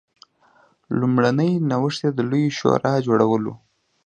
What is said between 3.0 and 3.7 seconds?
جوړول و.